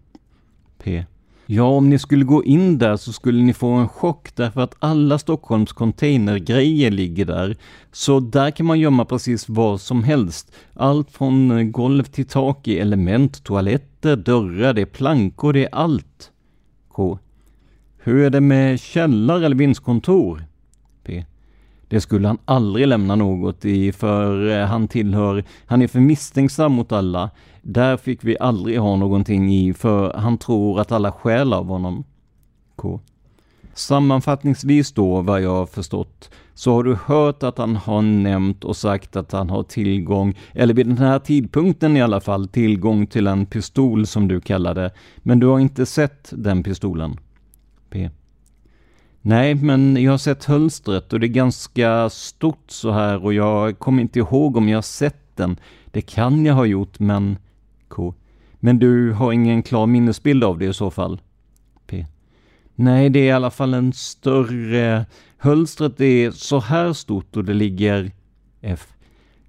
[0.83, 1.05] P.
[1.45, 4.75] Ja, om ni skulle gå in där så skulle ni få en chock därför att
[4.79, 7.57] alla Stockholms containergrejer ligger där.
[7.91, 10.51] Så där kan man gömma precis vad som helst.
[10.73, 15.75] Allt från eh, golv till tak i element, toaletter, dörrar, det är plankor, det är
[15.75, 16.31] allt.
[16.87, 17.19] K.
[17.97, 20.43] Hur är det med källare eller vindskontor?
[21.03, 21.25] P.
[21.87, 26.71] Det skulle han aldrig lämna något i för eh, han tillhör, han är för misstänksam
[26.71, 27.29] mot alla.
[27.65, 32.03] Där fick vi aldrig ha någonting i för han tror att alla skäl av honom.
[32.75, 32.99] K.
[33.73, 38.77] Sammanfattningsvis då, vad jag har förstått, så har du hört att han har nämnt och
[38.77, 43.27] sagt att han har tillgång, eller vid den här tidpunkten i alla fall, tillgång till
[43.27, 44.91] en pistol som du kallar det.
[45.17, 47.17] Men du har inte sett den pistolen?
[47.89, 48.09] P.
[49.21, 53.79] Nej, men jag har sett hölstret och det är ganska stort så här och jag
[53.79, 55.59] kommer inte ihåg om jag har sett den.
[55.85, 57.37] Det kan jag ha gjort, men...
[58.65, 61.21] Men du har ingen klar minnesbild av det i så fall?
[61.87, 62.05] P.
[62.75, 65.05] Nej, det är i alla fall en större...
[65.37, 68.11] Hölstret är så här stort och det ligger...
[68.61, 68.93] F.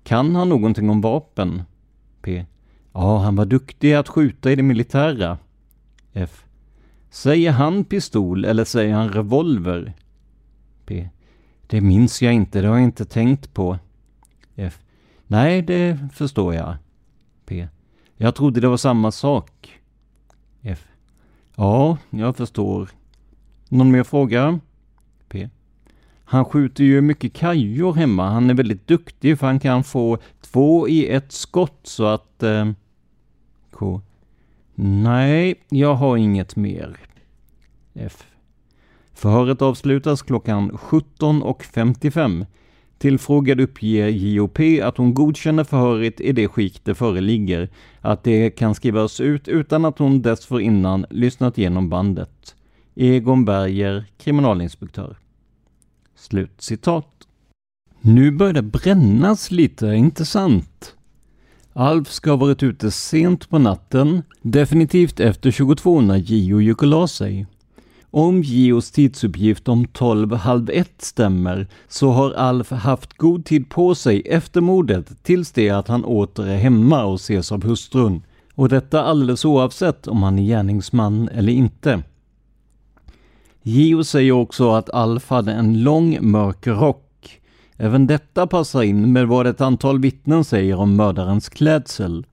[0.03, 1.63] Kan han någonting om vapen?
[2.23, 2.47] P.
[2.93, 5.39] Ja, han var duktig att skjuta i det militära.
[6.13, 6.45] F.
[7.11, 9.93] Säger han pistol eller säger han revolver?
[10.87, 11.09] P.
[11.67, 13.79] Det minns jag inte, det har jag inte tänkt på.
[14.57, 14.79] F.
[15.27, 16.77] Nej, det förstår jag.
[17.47, 17.69] P.
[18.17, 19.81] Jag trodde det var samma sak.
[20.63, 20.89] F.
[21.57, 22.91] Ja, jag förstår.
[23.69, 24.61] Någon mer fråga?
[25.29, 25.49] P.
[26.25, 28.31] Han skjuter ju mycket kajor hemma.
[28.31, 32.43] Han är väldigt duktig för han kan få två i ett skott så att...
[32.43, 32.71] Eh...
[33.71, 34.01] K.
[34.75, 36.97] Nej, jag har inget mer.
[37.95, 38.27] F.
[39.13, 42.47] Förhöret avslutas klockan 17.55.
[42.99, 47.69] Tillfrågad uppger JOP att hon godkänner förhöret i det skick det föreligger,
[48.01, 52.55] att det kan skrivas ut utan att hon dessförinnan lyssnat igenom bandet.
[52.95, 55.17] Egon Berger, kriminalinspektör.
[56.17, 57.09] Slut citat.
[58.01, 60.95] Nu börjar det brännas lite, inte sant?
[61.73, 66.89] Alf ska ha varit ute sent på natten, definitivt efter 22 när Gio gick och
[66.89, 67.47] la sig.
[68.17, 73.95] Om Gios tidsuppgift om 12 halv ett stämmer så har Alf haft god tid på
[73.95, 78.23] sig efter mordet tills det att han åter är hemma och ses av hustrun.
[78.55, 82.03] Och detta alldeles oavsett om han är gärningsman eller inte.
[83.63, 87.41] Gio säger också att Alf hade en lång mörk rock.
[87.77, 92.27] Även detta passar in med vad ett antal vittnen säger om mördarens klädsel.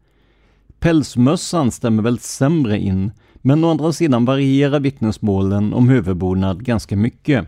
[0.79, 3.11] Pälsmössan stämmer väl sämre in,
[3.41, 7.47] men å andra sidan varierar vittnesmålen om huvudbonad ganska mycket.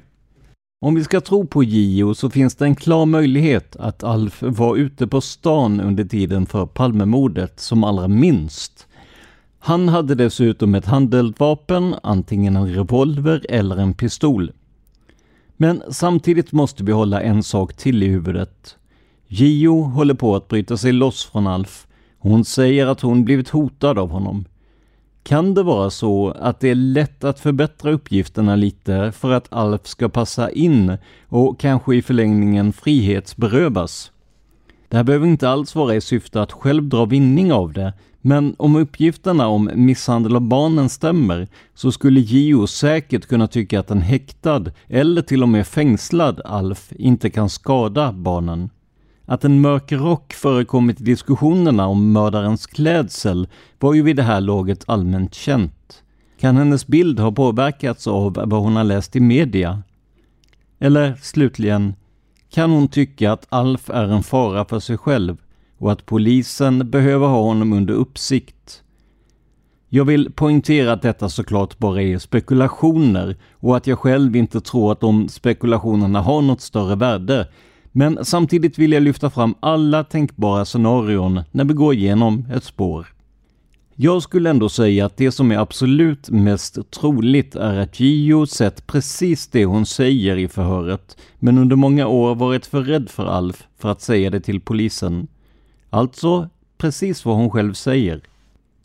[0.81, 4.75] Om vi ska tro på Gio så finns det en klar möjlighet att Alf var
[4.75, 8.87] ute på stan under tiden för Palmemordet som allra minst.
[9.59, 14.51] Han hade dessutom ett handeldvapen, antingen en revolver eller en pistol.
[15.57, 18.75] Men samtidigt måste vi hålla en sak till i huvudet.
[19.27, 21.87] Gio håller på att bryta sig loss från Alf.
[22.19, 24.45] Hon säger att hon blivit hotad av honom.
[25.23, 29.87] Kan det vara så att det är lätt att förbättra uppgifterna lite för att Alf
[29.87, 34.11] ska passa in och kanske i förlängningen frihetsberövas?
[34.89, 38.55] Det här behöver inte alls vara i syfte att själv dra vinning av det, men
[38.57, 44.01] om uppgifterna om misshandel av barnen stämmer så skulle Gio säkert kunna tycka att en
[44.01, 48.69] häktad eller till och med fängslad Alf inte kan skada barnen.
[49.33, 53.47] Att en mörk rock förekommit i diskussionerna om mördarens klädsel
[53.79, 56.03] var ju vid det här laget allmänt känt.
[56.39, 59.83] Kan hennes bild ha påverkats av vad hon har läst i media?
[60.79, 61.95] Eller slutligen,
[62.49, 65.37] kan hon tycka att Alf är en fara för sig själv
[65.77, 68.83] och att polisen behöver ha honom under uppsikt?
[69.89, 74.91] Jag vill poängtera att detta såklart bara är spekulationer och att jag själv inte tror
[74.91, 77.47] att de spekulationerna har något större värde
[77.95, 83.07] men samtidigt vill jag lyfta fram alla tänkbara scenarion när vi går igenom ett spår.
[83.95, 88.87] Jag skulle ändå säga att det som är absolut mest troligt är att Gio sett
[88.87, 93.63] precis det hon säger i förhöret, men under många år varit för rädd för Alf
[93.77, 95.27] för att säga det till polisen.
[95.89, 98.21] Alltså precis vad hon själv säger.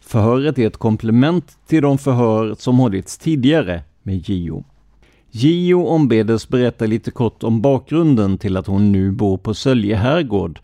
[0.00, 4.64] Förhöret är ett komplement till de förhör som hållits tidigare med JO.
[5.30, 10.60] JO ombedes berätta lite kort om bakgrunden till att hon nu bor på Sölje herrgård,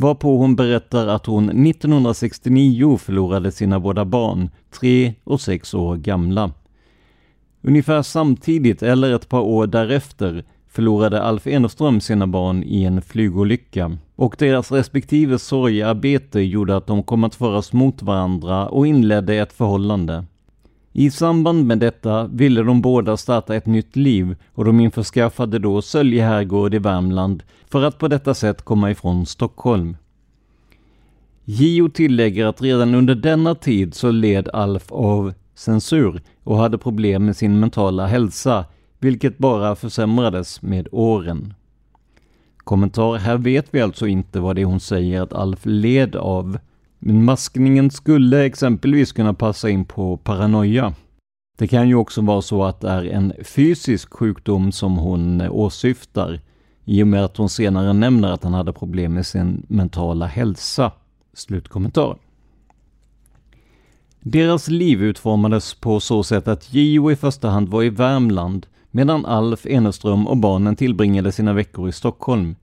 [0.00, 6.52] varpå hon berättar att hon 1969 förlorade sina båda barn, tre och sex år gamla.
[7.62, 13.98] Ungefär samtidigt, eller ett par år därefter, förlorade Alf Enerström sina barn i en flygolycka
[14.16, 19.52] och deras respektive sorgarbete gjorde att de kom att föras mot varandra och inledde ett
[19.52, 20.24] förhållande.
[20.92, 25.82] I samband med detta ville de båda starta ett nytt liv och de införskaffade då
[25.82, 29.96] Sölje herrgård i Värmland för att på detta sätt komma ifrån Stockholm.
[31.44, 37.24] Gio tillägger att redan under denna tid så led Alf av censur och hade problem
[37.24, 38.64] med sin mentala hälsa
[38.98, 41.54] vilket bara försämrades med åren.
[42.56, 46.58] Kommentar, här vet vi alltså inte vad det är hon säger att Alf led av.
[47.00, 50.94] Men maskningen skulle exempelvis kunna passa in på paranoia.
[51.58, 55.52] Det kan ju också vara så att det är en fysisk sjukdom som hon eh,
[55.52, 56.40] åsyftar
[56.84, 60.92] i och med att hon senare nämner att han hade problem med sin mentala hälsa.
[61.32, 62.16] Slutkommentar.
[64.20, 69.26] Deras liv utformades på så sätt att Gio i första hand var i Värmland medan
[69.26, 72.56] Alf Eneström och barnen tillbringade sina veckor i Stockholm.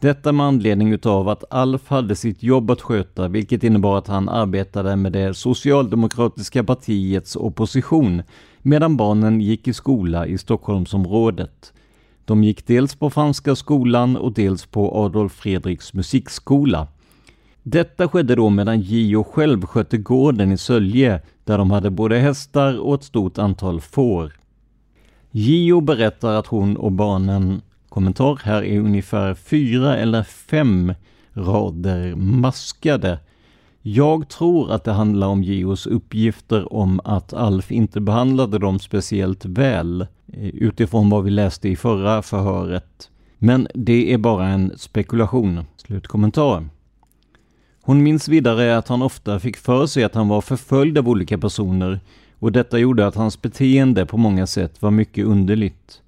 [0.00, 4.28] Detta med anledning utav att Alf hade sitt jobb att sköta, vilket innebar att han
[4.28, 8.22] arbetade med det socialdemokratiska partiets opposition,
[8.62, 11.72] medan barnen gick i skola i Stockholmsområdet.
[12.24, 16.86] De gick dels på Franska skolan och dels på Adolf Fredriks musikskola.
[17.62, 22.78] Detta skedde då medan Gio själv skötte gården i Sölje, där de hade både hästar
[22.78, 24.32] och ett stort antal får.
[25.30, 30.94] Gio berättar att hon och barnen, kommentar här är ungefär fyra eller fem
[31.32, 33.18] rader maskade.
[33.82, 39.44] Jag tror att det handlar om Geos uppgifter om att Alf inte behandlade dem speciellt
[39.44, 40.00] väl
[40.32, 43.10] eh, utifrån vad vi läste i förra förhöret.
[43.38, 45.64] Men det är bara en spekulation.
[45.76, 46.68] Slutkommentar.
[47.82, 51.38] Hon minns vidare att han ofta fick för sig att han var förföljd av olika
[51.38, 52.00] personer
[52.38, 56.02] och detta gjorde att hans beteende på många sätt var mycket underligt.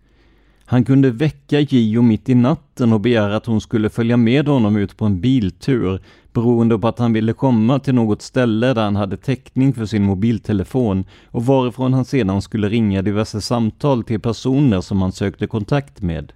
[0.71, 4.77] Han kunde väcka Gio mitt i natten och begära att hon skulle följa med honom
[4.77, 6.01] ut på en biltur
[6.33, 10.05] beroende på att han ville komma till något ställe där han hade täckning för sin
[10.05, 16.03] mobiltelefon och varifrån han sedan skulle ringa diverse samtal till personer som han sökte kontakt
[16.03, 16.33] med.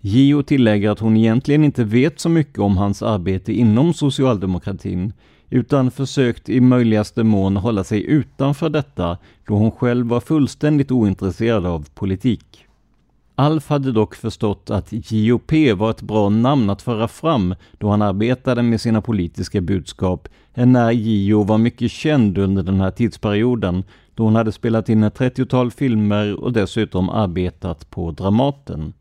[0.00, 5.12] Gio tillägger att hon egentligen inte vet så mycket om hans arbete inom socialdemokratin
[5.50, 11.66] utan försökt i möjligaste mån hålla sig utanför detta då hon själv var fullständigt ointresserad
[11.66, 12.67] av politik.
[13.40, 18.02] Alf hade dock förstått att JOP var ett bra namn att föra fram då han
[18.02, 23.84] arbetade med sina politiska budskap, när JO var mycket känd under den här tidsperioden
[24.14, 28.92] då hon hade spelat in ett 30-tal filmer och dessutom arbetat på Dramaten.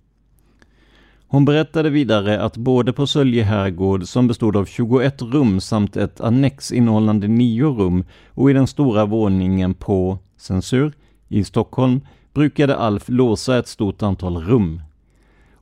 [1.27, 6.21] Hon berättade vidare att både på Sölje herrgård, som bestod av 21 rum samt ett
[6.21, 10.93] annex innehållande 9 rum, och i den stora våningen på Censur
[11.27, 12.01] i Stockholm
[12.37, 14.81] brukade Alf låsa ett stort antal rum.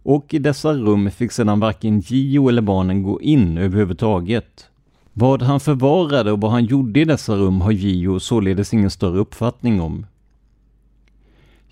[0.04, 4.70] Och i dessa rum fick sedan varken Gio eller barnen gå in överhuvudtaget.
[5.14, 9.20] Vad han förvarade och vad han gjorde i dessa rum har Gio således ingen större
[9.20, 10.06] uppfattning om.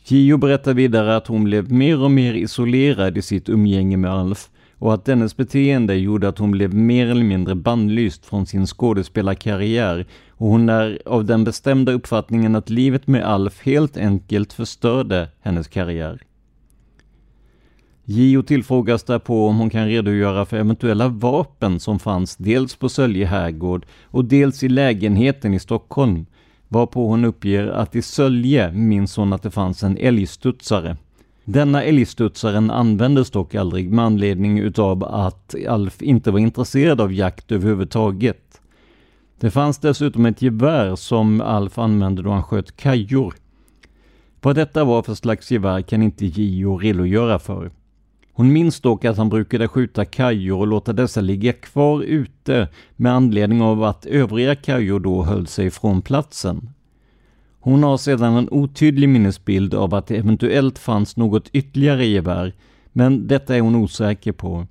[0.06, 4.50] Gio berättar vidare att hon blev mer och mer isolerad i sitt umgänge med Alf
[4.78, 10.06] och att dennes beteende gjorde att hon blev mer eller mindre bannlyst från sin skådespelarkarriär
[10.44, 15.68] och hon är av den bestämda uppfattningen att livet med Alf helt enkelt förstörde hennes
[15.68, 16.22] karriär.
[18.06, 23.26] Gio tillfrågas därpå om hon kan redogöra för eventuella vapen som fanns dels på Sölje
[23.26, 26.26] herrgård och dels i lägenheten i Stockholm
[26.68, 30.98] varpå hon uppger att i Sölje minns hon att det fanns en älgstudsare.
[31.46, 37.52] Denna älgstudsaren användes dock aldrig med anledning utav att Alf inte var intresserad av jakt
[37.52, 38.43] överhuvudtaget.
[39.44, 43.34] Det fanns dessutom ett gevär som Alf använde då han sköt kajor.
[44.42, 47.72] Vad detta var för slags gevär kan inte Gio redogöra för.
[48.34, 53.14] Hon minns dock att han brukade skjuta kajor och låta dessa ligga kvar ute med
[53.14, 56.70] anledning av att övriga kajor då höll sig från platsen.
[57.60, 62.54] Hon har sedan en otydlig minnesbild av att det eventuellt fanns något ytterligare gevär,
[62.92, 64.68] men detta är hon osäker på.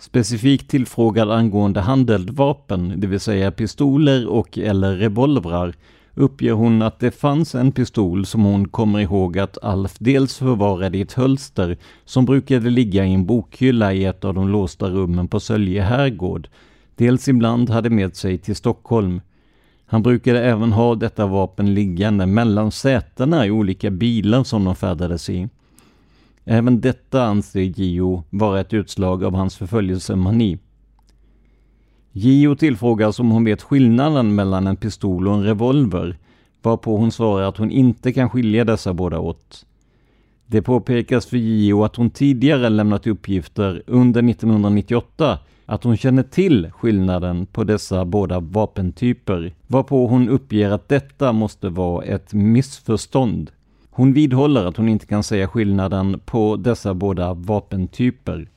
[0.00, 5.74] Specifikt tillfrågad angående handeldvapen, det vill säga pistoler och eller revolvrar,
[6.14, 10.98] uppger hon att det fanns en pistol som hon kommer ihåg att Alf dels förvarade
[10.98, 15.28] i ett hölster som brukade ligga i en bokhylla i ett av de låsta rummen
[15.28, 16.48] på Sölje herrgård,
[16.96, 19.20] dels ibland hade med sig till Stockholm.
[19.86, 25.30] Han brukade även ha detta vapen liggande mellan sätena i olika bilar som de färdades
[25.30, 25.48] i.
[26.48, 30.58] Eh, Även detta anser Gio vara ett utslag av hans förföljelsemani.
[32.12, 36.18] Gio tillfrågas om hon vet skillnaden mellan en pistol och en revolver,
[36.62, 39.66] varpå hon svarar att hon inte kan skilja dessa båda åt.
[40.46, 46.70] Det påpekas för Gio att hon tidigare lämnat uppgifter under 1998 att hon känner till
[46.72, 53.50] skillnaden på dessa båda vapentyper, varpå hon uppger att detta måste vara ett missförstånd.
[53.98, 58.48] Hon vidhåller att hon inte kan säga skillnaden på dessa båda vapentyper.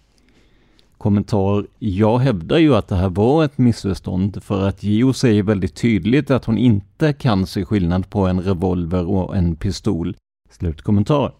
[0.97, 1.67] Kommentar.
[1.79, 6.31] Jag hävdar ju att det här var ett missförstånd för att Gio säger väldigt tydligt
[6.31, 10.15] att hon inte kan se skillnad på en revolver och en pistol.
[10.49, 11.31] Slutkommentar.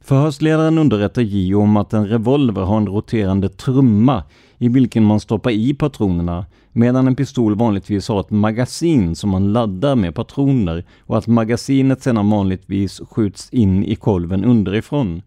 [0.00, 4.24] Förhörsledaren underrättar Gio om att en revolver har en roterande trumma
[4.58, 9.52] i vilken man stoppar i patronerna medan en pistol vanligtvis har ett magasin som man
[9.52, 15.22] laddar med patroner och att magasinet sedan vanligtvis skjuts in i kolven underifrån.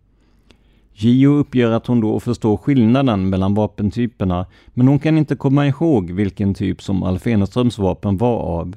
[0.94, 6.12] Gio uppger att hon då förstår skillnaden mellan vapentyperna men hon kan inte komma ihåg
[6.12, 8.76] vilken typ som Alf Eneströms vapen var av.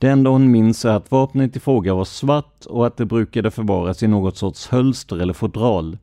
[0.00, 3.50] Det enda hon minns är att vapnet i fråga var svart och att det brukade
[3.50, 5.98] förvaras i något sorts hölster eller fodral.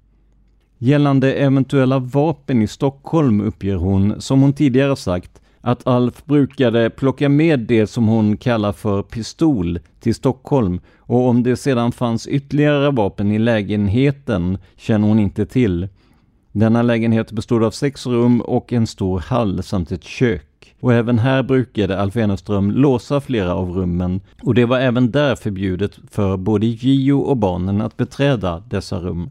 [0.77, 7.29] Gällande eventuella vapen i Stockholm uppger hon, som hon tidigare sagt, att Alf brukade plocka
[7.29, 12.91] med det som hon kallar för pistol till Stockholm och om det sedan fanns ytterligare
[12.91, 15.87] vapen i lägenheten känner hon inte till.
[16.57, 20.75] Denna lägenhet bestod av sex rum och en stor hall samt ett kök.
[20.79, 25.35] Och även här brukade Alf Enerström låsa flera av rummen och det var även där
[25.35, 29.29] förbjudet för både Gio och barnen att beträda dessa rum.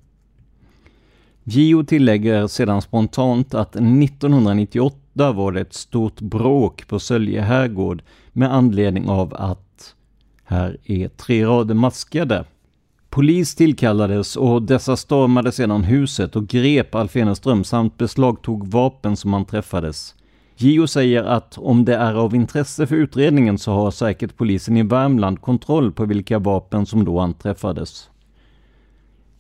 [1.45, 8.03] Gio tillägger sedan spontant att 1998 var det ett stort bråk på Sölje herrgård
[8.33, 9.95] med anledning av att
[10.45, 12.45] här är tre rader maskade.
[13.17, 19.35] Polis tillkallades och dessa stormade sedan huset och grep Alf Eneström samt beslagtog vapen som
[19.35, 20.15] anträffades.
[20.57, 24.83] Gio säger att om det är av intresse för utredningen så har säkert polisen i
[24.83, 28.11] Värmland kontroll på vilka vapen som då anträffades.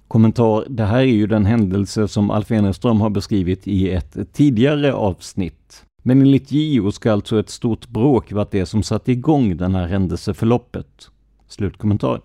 [0.08, 0.64] Kommentar.
[0.68, 5.84] Det här är ju den händelse som Alf Eneström har beskrivit i ett tidigare avsnitt.
[6.02, 9.86] Men enligt JO ska alltså ett stort bråk varit det som satte igång den här
[9.86, 11.10] händelseförloppet.
[11.48, 12.20] Slutkommentar.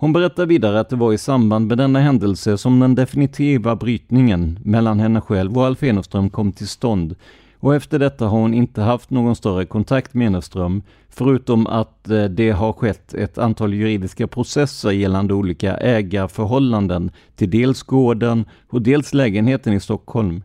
[0.00, 4.58] Hon berättar vidare att det var i samband med denna händelse som den definitiva brytningen
[4.62, 7.16] mellan henne själv och Alf Eneström kom till stånd
[7.60, 12.24] och efter detta har hon inte haft någon större kontakt med Eneström, förutom att eh,
[12.24, 19.14] det har skett ett antal juridiska processer gällande olika ägarförhållanden till dels gården och dels
[19.14, 20.42] lägenheten i Stockholm.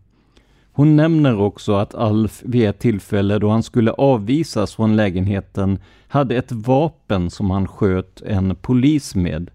[0.76, 6.36] Hon nämner också att Alf vid ett tillfälle då han skulle avvisas från lägenheten hade
[6.36, 9.50] ett vapen som han sköt en polis med.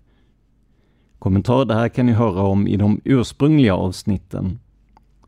[1.19, 4.59] Kommentar det här kan ni höra om i de ursprungliga avsnitten.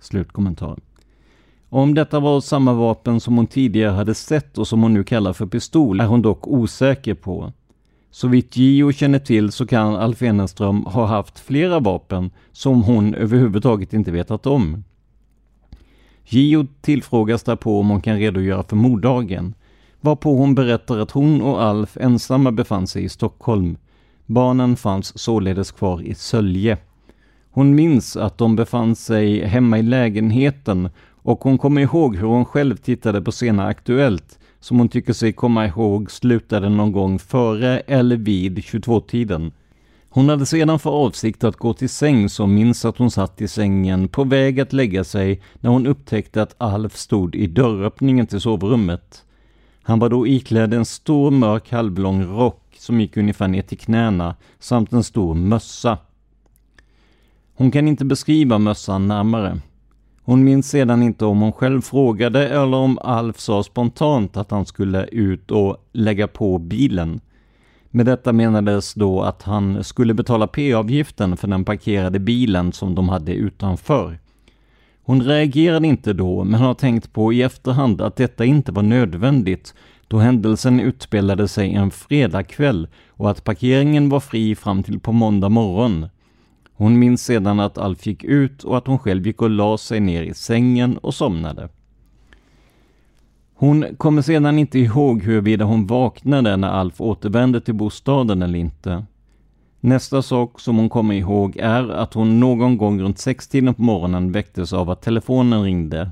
[0.01, 0.79] Slutkommentar.
[1.69, 5.33] Om detta var samma vapen som hon tidigare hade sett och som hon nu kallar
[5.33, 7.53] för pistol är hon dock osäker på.
[8.11, 13.15] Så vitt Gio känner till så kan Alf Eneström ha haft flera vapen som hon
[13.15, 14.85] överhuvudtaget inte vetat om.
[16.33, 19.55] Gio tillfrågas därpå om hon kan redogöra för morddagen,
[20.01, 23.77] varpå hon berättar att hon och Alf ensamma befann sig i Stockholm.
[24.27, 26.79] Barnen fanns således kvar i Sölje.
[27.51, 30.89] Hon minns att de befann sig hemma i lägenheten
[31.23, 35.33] och hon kommer ihåg hur hon själv tittade på Sena Aktuellt som hon tycker sig
[35.33, 39.53] komma ihåg slutade någon gång före eller vid 22-tiden.
[40.13, 43.49] Hon hade sedan för avsikt att gå till sängs och minns att hon satt i
[43.49, 48.41] sängen på väg att lägga sig när hon upptäckte att Alf stod i dörröppningen till
[48.41, 49.25] sovrummet.
[49.83, 54.37] Han var då iklädd en stor mörk halvlång rock som gick ungefär ner till knäna
[54.59, 55.99] samt en stor mössa.
[57.55, 59.61] Hon kan inte beskriva mössan närmare.
[60.23, 64.67] Hon minns sedan inte om hon själv frågade eller om Alf sa spontant att han
[64.67, 67.21] skulle ut och lägga på bilen.
[67.91, 73.09] Med detta menades då att han skulle betala p-avgiften för den parkerade bilen som de
[73.09, 74.19] hade utanför.
[75.03, 79.75] Hon reagerade inte då, men har tänkt på i efterhand att detta inte var nödvändigt
[80.09, 85.49] då händelsen utspelade sig en fredagkväll och att parkeringen var fri fram till på måndag
[85.49, 86.07] morgon.
[86.75, 90.01] Hon minns sedan att Alf gick ut och att hon själv gick och la sig
[90.01, 91.69] ner i sängen och somnade.
[93.61, 99.05] Hon kommer sedan inte ihåg huruvida hon vaknade när Alf återvände till bostaden eller inte.
[99.81, 104.33] Nästa sak som hon kommer ihåg är att hon någon gång runt sextiden på morgonen
[104.33, 106.11] väcktes av att telefonen ringde.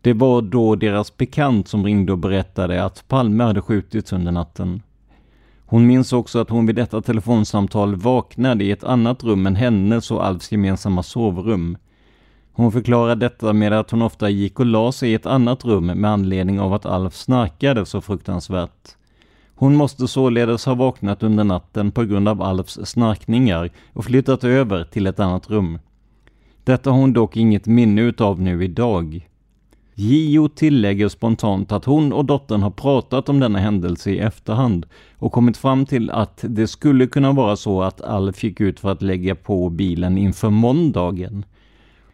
[0.00, 4.82] Det var då deras bekant som ringde och berättade att Palme hade skjutits under natten.
[5.66, 10.10] Hon minns också att hon vid detta telefonsamtal vaknade i ett annat rum än hennes
[10.10, 11.76] och Alfs gemensamma sovrum.
[12.54, 15.86] Hon förklarar detta med att hon ofta gick och la sig i ett annat rum
[15.86, 18.96] med anledning av att Alf snarkade så fruktansvärt.
[19.54, 24.84] Hon måste således ha vaknat under natten på grund av Alfs snarkningar och flyttat över
[24.84, 25.78] till ett annat rum.
[26.64, 29.28] Detta har hon dock inget minne utav nu idag.
[29.94, 34.86] Gio tillägger spontant att hon och dottern har pratat om denna händelse i efterhand
[35.18, 38.92] och kommit fram till att det skulle kunna vara så att Alf gick ut för
[38.92, 41.44] att lägga på bilen inför måndagen.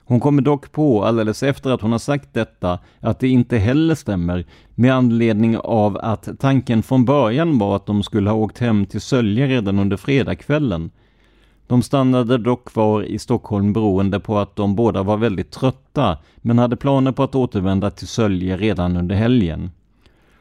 [0.09, 3.95] Hon kommer dock på alldeles efter att hon har sagt detta att det inte heller
[3.95, 4.45] stämmer
[4.75, 9.01] med anledning av att tanken från början var att de skulle ha åkt hem till
[9.01, 10.91] Sölje redan under fredagskvällen.
[11.67, 16.59] De stannade dock kvar i Stockholm beroende på att de båda var väldigt trötta men
[16.59, 19.71] hade planer på att återvända till Sölje redan under helgen.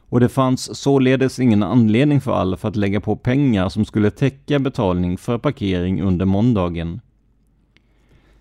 [0.10, 4.60] Och det fanns således ingen anledning för Alf att lägga på pengar som skulle täcka
[4.60, 7.02] betalning för parkering under måndagen.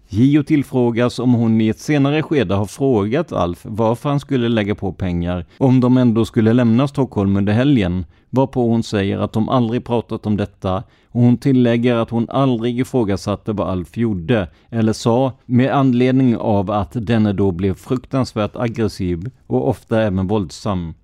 [0.09, 4.74] Gio tillfrågas om hon i ett senare skede har frågat Alf varför han skulle lägga
[4.74, 9.48] på pengar om de ändå skulle lämna Stockholm under helgen, varpå hon säger att de
[9.48, 10.76] aldrig pratat om detta
[11.11, 16.70] och hon tillägger att hon aldrig ifrågasatte vad Alf gjorde eller sa med anledning av
[16.70, 20.94] att denne då blev fruktansvärt aggressiv och ofta även våldsam.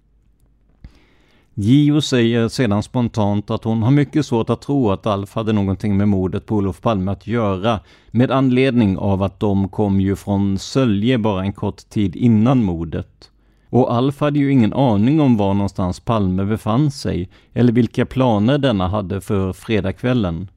[1.54, 5.96] Gio säger sedan spontant att hon har mycket svårt att tro att Alf hade någonting
[5.96, 7.80] med mordet på Olof Palme att göra,
[8.10, 13.30] med anledning av att de kom ju från Sölje bara en kort tid innan mordet.
[13.70, 18.58] Och Alf hade ju ingen aning om var någonstans Palme befann sig, eller vilka planer
[18.58, 20.50] denna hade för fredagskvällen.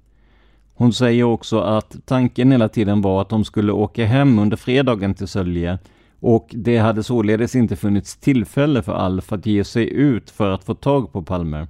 [0.75, 5.13] Hon säger också att tanken hela tiden var att de skulle åka hem under fredagen
[5.13, 5.79] till Sölje,
[6.20, 10.63] och det hade således inte funnits tillfälle för Alf att ge sig ut för att
[10.63, 11.68] få tag på Palme.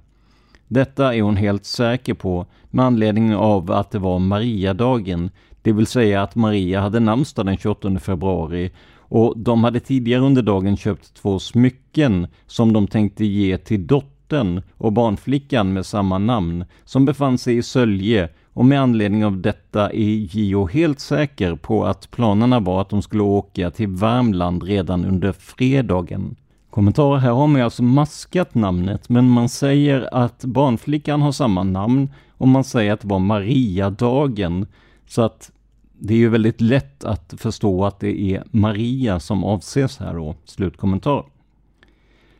[0.68, 5.30] Detta är hon helt säker på med anledning av att det var Mariadagen,
[5.62, 8.70] det vill säga att Maria hade namnsdag den 28 februari
[9.08, 14.62] och de hade tidigare under dagen köpt två smycken som de tänkte ge till dottern
[14.76, 19.90] och barnflickan med samma namn som befann sig i Sölje och med anledning av detta
[19.90, 25.04] är Gio helt säker på att planerna var att de skulle åka till Värmland redan
[25.04, 26.36] under fredagen.
[26.70, 32.08] Kommentarer här har man alltså maskat namnet, men man säger att barnflickan har samma namn
[32.30, 34.66] och man säger att det var Mariadagen.
[35.08, 35.50] Så att
[35.98, 40.34] det är ju väldigt lätt att förstå att det är Maria som avses här då.
[40.44, 41.24] Slutkommentar.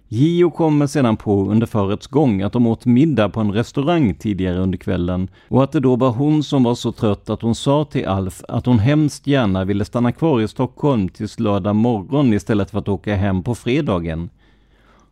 [0.09, 4.59] Gio kommer sedan på under förets gång att de åt middag på en restaurang tidigare
[4.59, 7.85] under kvällen och att det då var hon som var så trött att hon sa
[7.85, 12.71] till Alf att hon hemskt gärna ville stanna kvar i Stockholm tills lördag morgon istället
[12.71, 14.31] för att åka hem på fredagen.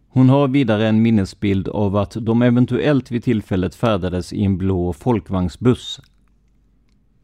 [0.09, 4.93] Hon har vidare en minnesbild av att de eventuellt vid tillfället färdades i en blå
[4.93, 6.01] folkvagnsbuss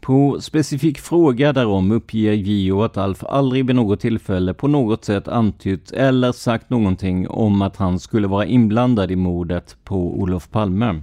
[0.00, 5.28] på specifik fråga därom uppger Gio att Alf aldrig vid något tillfälle på något sätt
[5.28, 11.02] antytt eller sagt någonting om att han skulle vara inblandad i mordet på Olof Palme.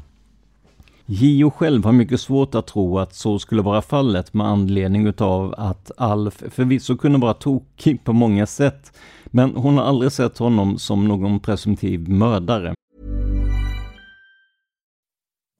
[1.05, 5.55] Gio själv har mycket svårt att tro att så skulle vara fallet med anledning utav
[5.57, 10.77] att Alf förvisso kunde vara tokig på många sätt, men hon har aldrig sett honom
[10.77, 12.76] som någon presumtiv mördare.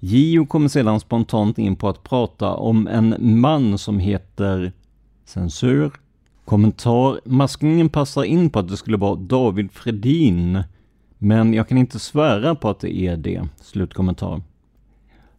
[0.00, 4.72] Gio kommer sedan spontant in på att prata om en man som heter
[5.24, 5.92] Censur.
[6.44, 7.20] Kommentar.
[7.24, 10.62] Maskningen passar in på att det skulle vara David Fredin.
[11.18, 13.48] Men jag kan inte svära på att det är det.
[13.60, 14.42] Slutkommentar.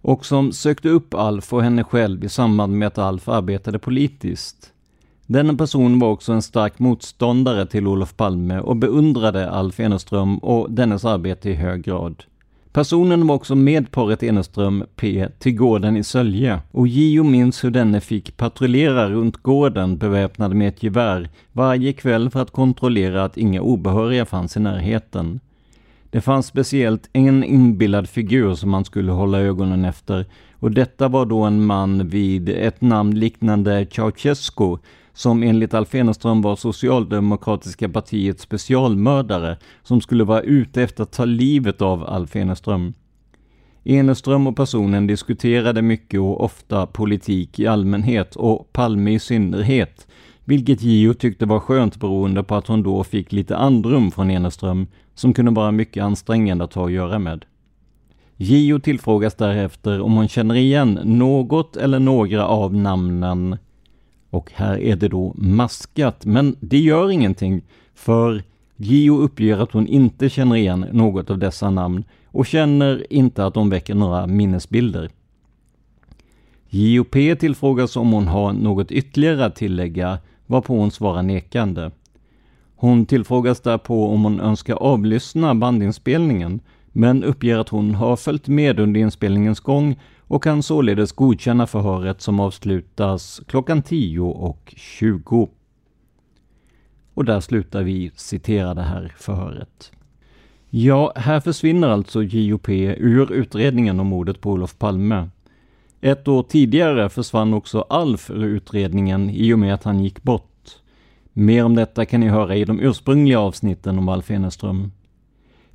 [0.02, 4.74] Och som sökte upp Alf och henne själv i samband med att Alf arbetade politiskt.
[5.26, 10.72] Denna person var också en stark motståndare till Olof Palme och beundrade Alf Eneström och
[10.72, 12.24] dennes arbete i hög grad.
[12.74, 17.72] Personen var också med paret Eneström P till gården i Sölje och Gio minns hur
[17.72, 23.38] denne fick patrullera runt gården beväpnad med ett gevär varje kväll för att kontrollera att
[23.38, 25.40] inga obehöriga fanns i närheten.
[26.10, 30.26] Det fanns speciellt en inbillad figur som man skulle hålla ögonen efter
[30.60, 34.78] och detta var då en man vid ett namn liknande Ceausescu
[35.18, 41.26] som enligt Alf Eneström var Socialdemokratiska partiets specialmördare som skulle vara ute efter att ta
[41.26, 42.94] livet av Alf Eneström.
[43.84, 50.08] Eneström och personen diskuterade mycket och ofta politik i allmänhet och Palme i synnerhet,
[50.46, 54.88] vilket Gio tyckte var skönt beroende på att hon då fick lite andrum från Eneström
[55.16, 57.46] som kunde vara mycket ansträngande att ha att göra med.
[58.36, 63.58] Gio tillfrågas därefter om hon känner igen något eller några av namnen
[64.30, 67.62] och här är det då maskat, men det gör ingenting
[67.94, 68.44] för
[68.76, 73.54] Gio uppger att hon inte känner igen något av dessa namn och känner inte att
[73.54, 75.10] de väcker några minnesbilder.
[76.70, 81.92] JOP tillfrågas om hon har något ytterligare att tillägga, varpå hon svarar nekande.
[82.76, 86.60] Hon tillfrågas därpå om hon önskar avlyssna bandinspelningen,
[86.92, 92.22] men uppger att hon har följt med under inspelningens gång och kan således godkänna förhöret
[92.22, 95.50] som avslutas klockan 10 och 20.
[97.14, 99.92] Och där slutar vi citera det här förhöret.
[100.70, 105.30] Ja, här försvinner alltså JOP ur utredningen om mordet på Olof Palme.
[106.02, 110.70] Ett år tidigare försvann också Alf ur utredningen i och med att han gick bort.
[111.34, 114.92] Mer om detta kan ni höra i de ursprungliga avsnitten om Alf Eneström.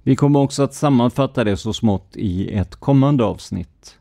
[0.03, 3.99] Vi kommer också att sammanfatta det så smått i ett kommande avsnitt.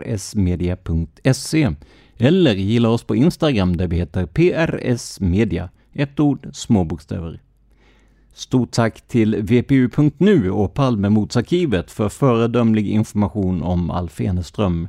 [0.00, 1.70] prsmedia.se
[2.16, 7.40] eller gilla oss på Instagram där vi heter PRS Media, ett ord, små bokstäver.
[8.32, 14.88] Stort tack till VPU.nu och Palmemordsarkivet för föredömlig information om Alf Eneström.